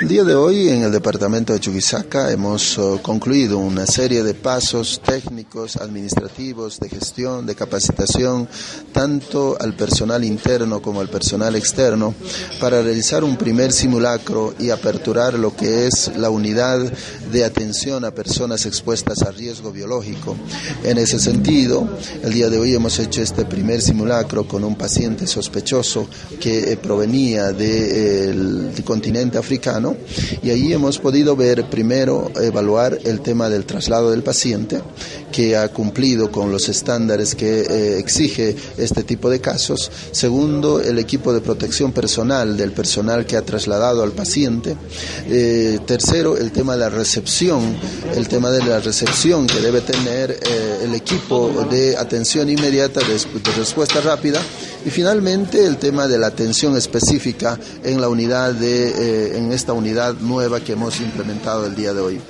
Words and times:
El 0.00 0.06
día 0.06 0.22
de 0.22 0.36
hoy 0.36 0.68
en 0.68 0.82
el 0.84 0.92
departamento 0.92 1.52
de 1.52 1.58
Chuquisaca 1.58 2.30
hemos 2.30 2.78
uh, 2.78 3.00
concluido 3.02 3.58
una 3.58 3.84
serie 3.84 4.22
de 4.22 4.32
pasos 4.32 5.00
técnicos, 5.04 5.76
administrativos, 5.76 6.78
de 6.78 6.88
gestión, 6.88 7.46
de 7.46 7.56
capacitación, 7.56 8.48
tanto 8.92 9.56
al 9.60 9.74
personal 9.74 10.22
interno 10.22 10.80
como 10.80 11.00
al 11.00 11.08
personal 11.08 11.56
externo, 11.56 12.14
para 12.60 12.80
realizar 12.80 13.24
un 13.24 13.36
primer 13.36 13.72
simulacro 13.72 14.54
y 14.56 14.70
aperturar 14.70 15.34
lo 15.34 15.56
que 15.56 15.88
es 15.88 16.16
la 16.16 16.30
unidad 16.30 16.78
de 17.32 17.44
atención 17.44 18.04
a 18.04 18.12
personas 18.12 18.66
expuestas 18.66 19.22
a 19.22 19.32
riesgo 19.32 19.72
biológico. 19.72 20.36
En 20.84 20.98
ese 20.98 21.18
sentido, 21.18 21.88
el 22.22 22.32
día 22.32 22.48
de 22.48 22.58
hoy 22.58 22.72
hemos 22.72 23.00
hecho 23.00 23.20
este 23.20 23.44
primer 23.46 23.82
simulacro 23.82 24.46
con 24.46 24.62
un 24.62 24.76
paciente 24.76 25.26
sospechoso 25.26 26.06
que 26.38 26.72
eh, 26.72 26.76
provenía 26.76 27.52
del 27.52 28.72
continente 28.84 29.38
africano 29.38 29.87
y 30.42 30.50
ahí 30.50 30.72
hemos 30.72 30.98
podido 30.98 31.36
ver 31.36 31.68
primero 31.70 32.30
evaluar 32.40 32.98
el 33.04 33.20
tema 33.20 33.48
del 33.48 33.64
traslado 33.64 34.10
del 34.10 34.22
paciente 34.22 34.80
que 35.32 35.56
ha 35.56 35.68
cumplido 35.68 36.30
con 36.30 36.50
los 36.50 36.68
estándares 36.68 37.34
que 37.34 37.60
eh, 37.60 37.98
exige 37.98 38.56
este 38.76 39.02
tipo 39.02 39.28
de 39.30 39.40
casos. 39.40 39.90
Segundo, 40.10 40.80
el 40.80 40.98
equipo 40.98 41.32
de 41.32 41.40
protección 41.40 41.92
personal 41.92 42.56
del 42.56 42.72
personal 42.72 43.26
que 43.26 43.36
ha 43.36 43.42
trasladado 43.42 44.02
al 44.02 44.12
paciente. 44.12 44.76
Eh, 45.28 45.78
tercero, 45.86 46.36
el 46.36 46.50
tema 46.52 46.74
de 46.74 46.80
la 46.80 46.88
recepción, 46.88 47.76
el 48.14 48.28
tema 48.28 48.50
de 48.50 48.64
la 48.64 48.80
recepción 48.80 49.46
que 49.46 49.60
debe 49.60 49.80
tener 49.80 50.30
eh, 50.30 50.78
el 50.84 50.94
equipo 50.94 51.66
de 51.70 51.96
atención 51.96 52.48
inmediata, 52.48 53.00
de, 53.00 53.14
de 53.14 53.52
respuesta 53.56 54.00
rápida. 54.00 54.40
Y 54.84 54.90
finalmente 54.90 55.66
el 55.66 55.76
tema 55.76 56.06
de 56.06 56.18
la 56.18 56.28
atención 56.28 56.76
específica 56.76 57.58
en 57.82 58.00
la 58.00 58.08
unidad 58.08 58.52
de, 58.54 59.36
en 59.36 59.52
esta 59.52 59.72
unidad 59.72 60.14
nueva 60.14 60.60
que 60.60 60.72
hemos 60.72 61.00
implementado 61.00 61.66
el 61.66 61.74
día 61.74 61.92
de 61.92 62.00
hoy. 62.00 62.20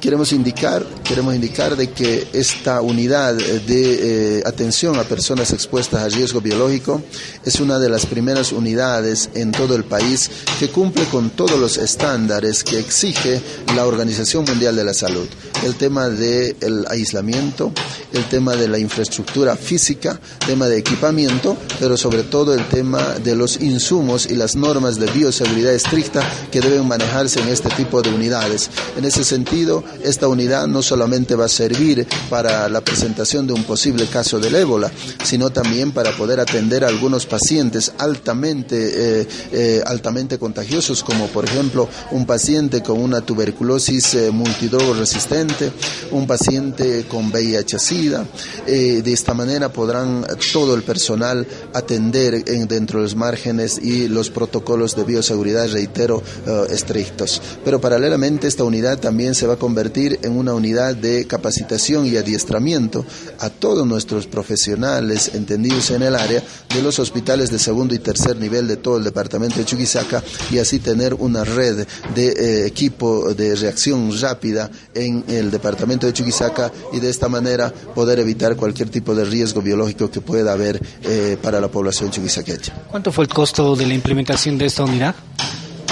Queremos 0.00 0.32
indicar, 0.32 0.86
queremos 1.02 1.34
indicar 1.34 1.76
de 1.76 1.90
que 1.90 2.28
esta 2.32 2.80
unidad 2.80 3.34
de 3.34 4.38
eh, 4.38 4.42
atención 4.46 4.96
a 4.96 5.02
personas 5.02 5.52
expuestas 5.52 6.02
a 6.02 6.08
riesgo 6.08 6.40
biológico 6.40 7.02
es 7.44 7.58
una 7.58 7.80
de 7.80 7.88
las 7.88 8.06
primeras 8.06 8.52
unidades 8.52 9.28
en 9.34 9.50
todo 9.50 9.74
el 9.74 9.82
país 9.82 10.30
que 10.60 10.68
cumple 10.68 11.04
con 11.06 11.30
todos 11.30 11.58
los 11.58 11.78
estándares 11.78 12.62
que 12.62 12.78
exige 12.78 13.42
la 13.74 13.86
Organización 13.86 14.44
Mundial 14.44 14.76
de 14.76 14.84
la 14.84 14.94
Salud. 14.94 15.26
El 15.64 15.74
tema 15.74 16.08
del 16.08 16.86
aislamiento, 16.88 17.72
el 18.12 18.24
tema 18.28 18.54
de 18.54 18.68
la 18.68 18.78
infraestructura 18.78 19.56
física, 19.56 20.20
tema 20.46 20.68
de 20.68 20.78
equipamiento, 20.78 21.56
pero 21.80 21.96
sobre 21.96 22.22
todo 22.22 22.54
el 22.54 22.64
tema 22.68 23.02
de 23.24 23.34
los 23.34 23.60
insumos 23.60 24.26
y 24.26 24.36
las 24.36 24.54
normas 24.54 25.00
de 25.00 25.10
bioseguridad 25.10 25.74
estricta 25.74 26.22
que 26.52 26.60
deben 26.60 26.86
manejarse 26.86 27.40
en 27.40 27.48
este 27.48 27.68
tipo 27.70 28.00
de 28.00 28.10
unidades. 28.10 28.70
En 28.96 29.04
ese 29.04 29.24
sentido, 29.24 29.82
esta 30.02 30.28
unidad 30.28 30.66
no 30.66 30.82
solamente 30.82 31.34
va 31.34 31.46
a 31.46 31.48
servir 31.48 32.06
para 32.30 32.68
la 32.68 32.80
presentación 32.80 33.46
de 33.46 33.52
un 33.52 33.64
posible 33.64 34.06
caso 34.06 34.38
del 34.38 34.54
ébola, 34.54 34.90
sino 35.24 35.50
también 35.50 35.92
para 35.92 36.16
poder 36.16 36.40
atender 36.40 36.84
a 36.84 36.88
algunos 36.88 37.26
pacientes 37.26 37.92
altamente, 37.98 39.20
eh, 39.20 39.28
eh, 39.52 39.82
altamente 39.84 40.38
contagiosos, 40.38 41.02
como 41.02 41.26
por 41.28 41.44
ejemplo 41.44 41.88
un 42.12 42.26
paciente 42.26 42.82
con 42.82 43.00
una 43.00 43.20
tuberculosis 43.20 44.14
eh, 44.14 44.30
multidrogo 44.30 44.94
resistente, 44.94 45.72
un 46.10 46.26
paciente 46.26 47.06
con 47.08 47.30
VIH-Sida. 47.30 48.26
de 48.66 49.12
esta 49.12 49.34
manera 49.34 49.72
podrán 49.72 50.26
todo 50.52 50.74
el 50.74 50.82
personal 50.82 51.46
atender 51.74 52.44
en, 52.46 52.68
dentro 52.68 52.98
de 52.98 53.04
los 53.04 53.16
márgenes 53.16 53.78
y 53.78 54.08
los 54.08 54.30
protocolos 54.30 54.94
de 54.94 55.04
bioseguridad, 55.04 55.68
reitero, 55.70 56.22
estrictos. 56.70 57.40
Pero 57.64 57.80
paralelamente 57.80 58.46
esta 58.46 58.64
unidad 58.64 58.98
también 58.98 59.34
se 59.34 59.46
va 59.46 59.54
a 59.54 59.56
convertir 59.56 59.77
convertir 59.78 60.18
en 60.24 60.36
una 60.36 60.54
unidad 60.54 60.96
de 60.96 61.24
capacitación 61.28 62.04
y 62.04 62.16
adiestramiento 62.16 63.04
a 63.38 63.48
todos 63.48 63.86
nuestros 63.86 64.26
profesionales 64.26 65.30
entendidos 65.34 65.92
en 65.92 66.02
el 66.02 66.16
área 66.16 66.42
de 66.74 66.82
los 66.82 66.98
hospitales 66.98 67.52
de 67.52 67.60
segundo 67.60 67.94
y 67.94 68.00
tercer 68.00 68.34
nivel 68.38 68.66
de 68.66 68.78
todo 68.78 68.96
el 68.96 69.04
departamento 69.04 69.58
de 69.58 69.64
Chuquisaca 69.64 70.20
y 70.50 70.58
así 70.58 70.80
tener 70.80 71.14
una 71.14 71.44
red 71.44 71.86
de 72.12 72.26
eh, 72.26 72.66
equipo 72.66 73.32
de 73.34 73.54
reacción 73.54 74.10
rápida 74.20 74.68
en 74.94 75.22
el 75.28 75.48
departamento 75.52 76.08
de 76.08 76.12
Chuquisaca 76.12 76.72
y 76.92 76.98
de 76.98 77.10
esta 77.10 77.28
manera 77.28 77.72
poder 77.94 78.18
evitar 78.18 78.56
cualquier 78.56 78.88
tipo 78.88 79.14
de 79.14 79.26
riesgo 79.26 79.62
biológico 79.62 80.10
que 80.10 80.20
pueda 80.20 80.54
haber 80.54 80.82
eh, 81.04 81.36
para 81.40 81.60
la 81.60 81.68
población 81.68 82.10
chuquisaquecha. 82.10 82.72
¿Cuánto 82.90 83.12
fue 83.12 83.26
el 83.26 83.30
costo 83.30 83.76
de 83.76 83.86
la 83.86 83.94
implementación 83.94 84.58
de 84.58 84.66
esta 84.66 84.82
unidad? 84.82 85.14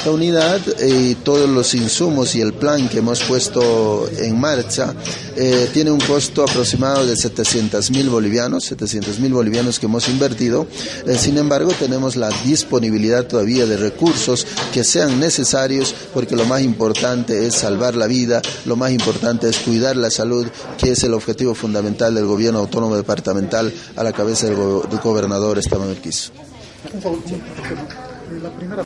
Esta 0.00 0.12
unidad 0.12 0.58
y 0.82 1.14
todos 1.16 1.46
los 1.46 1.74
insumos 1.74 2.34
y 2.34 2.40
el 2.40 2.54
plan 2.54 2.88
que 2.88 3.00
hemos 3.00 3.22
puesto 3.22 4.08
en 4.16 4.40
marcha 4.40 4.94
eh, 5.36 5.68
tiene 5.74 5.90
un 5.90 6.00
costo 6.00 6.42
aproximado 6.42 7.06
de 7.06 7.14
700 7.14 7.90
mil 7.90 8.08
bolivianos, 8.08 8.64
700 8.64 9.18
mil 9.20 9.34
bolivianos 9.34 9.78
que 9.78 9.84
hemos 9.84 10.08
invertido. 10.08 10.66
Eh, 11.06 11.18
sin 11.18 11.36
embargo, 11.36 11.70
tenemos 11.78 12.16
la 12.16 12.30
disponibilidad 12.46 13.26
todavía 13.26 13.66
de 13.66 13.76
recursos 13.76 14.46
que 14.72 14.84
sean 14.84 15.20
necesarios 15.20 15.94
porque 16.14 16.34
lo 16.34 16.46
más 16.46 16.62
importante 16.62 17.46
es 17.46 17.56
salvar 17.56 17.94
la 17.94 18.06
vida, 18.06 18.40
lo 18.64 18.76
más 18.76 18.92
importante 18.92 19.50
es 19.50 19.58
cuidar 19.58 19.96
la 19.96 20.10
salud, 20.10 20.46
que 20.78 20.92
es 20.92 21.04
el 21.04 21.12
objetivo 21.12 21.54
fundamental 21.54 22.14
del 22.14 22.24
gobierno 22.24 22.60
autónomo 22.60 22.96
departamental 22.96 23.70
a 23.96 24.02
la 24.02 24.14
cabeza 24.14 24.46
del, 24.46 24.56
gobernador 24.56 25.58
Esteban 25.58 25.90
Urquizo. 25.90 26.32